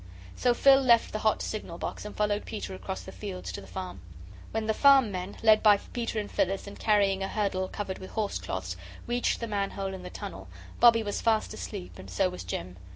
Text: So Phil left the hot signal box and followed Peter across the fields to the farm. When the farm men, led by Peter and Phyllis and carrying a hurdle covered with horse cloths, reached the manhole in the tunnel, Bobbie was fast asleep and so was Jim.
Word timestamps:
So 0.35 0.55
Phil 0.55 0.81
left 0.81 1.13
the 1.13 1.19
hot 1.19 1.43
signal 1.43 1.77
box 1.77 2.05
and 2.05 2.17
followed 2.17 2.43
Peter 2.45 2.73
across 2.73 3.03
the 3.03 3.11
fields 3.11 3.51
to 3.51 3.61
the 3.61 3.67
farm. 3.67 4.01
When 4.49 4.65
the 4.65 4.73
farm 4.73 5.11
men, 5.11 5.37
led 5.43 5.61
by 5.61 5.77
Peter 5.77 6.19
and 6.19 6.31
Phyllis 6.31 6.65
and 6.65 6.79
carrying 6.79 7.21
a 7.21 7.27
hurdle 7.27 7.67
covered 7.67 7.99
with 7.99 8.09
horse 8.09 8.39
cloths, 8.39 8.75
reached 9.05 9.41
the 9.41 9.47
manhole 9.47 9.93
in 9.93 10.01
the 10.01 10.09
tunnel, 10.09 10.47
Bobbie 10.79 11.03
was 11.03 11.21
fast 11.21 11.53
asleep 11.53 11.99
and 11.99 12.09
so 12.09 12.31
was 12.31 12.43
Jim. 12.43 12.77